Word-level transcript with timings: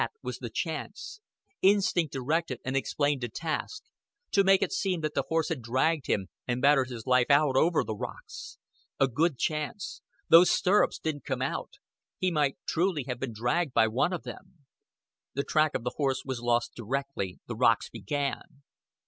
That 0.01 0.13
was 0.23 0.39
the 0.39 0.49
chance. 0.49 1.21
Instinct 1.61 2.11
directed 2.11 2.59
and 2.65 2.75
explained 2.75 3.21
the 3.21 3.29
task 3.29 3.83
to 4.31 4.43
make 4.43 4.63
it 4.63 4.71
seem 4.71 5.01
that 5.01 5.13
the 5.13 5.25
horse 5.29 5.49
had 5.49 5.61
dragged 5.61 6.07
him, 6.07 6.25
and 6.47 6.59
battered 6.59 6.89
his 6.89 7.05
life 7.05 7.29
out 7.29 7.55
over 7.55 7.83
the 7.83 7.93
rocks. 7.93 8.57
A 8.99 9.07
good 9.07 9.37
chance. 9.37 10.01
Those 10.27 10.49
stirrups 10.49 10.97
didn't 10.97 11.25
come 11.25 11.43
out. 11.43 11.73
He 12.17 12.31
might 12.31 12.57
truly 12.67 13.03
have 13.07 13.19
been 13.19 13.33
dragged 13.33 13.75
by 13.75 13.87
one 13.87 14.11
of 14.11 14.23
them. 14.23 14.65
The 15.35 15.43
track 15.43 15.75
of 15.75 15.83
the 15.83 15.93
horse 15.97 16.23
was 16.25 16.41
lost 16.41 16.71
directly 16.75 17.37
the 17.45 17.55
rocks 17.55 17.87
began. 17.87 18.63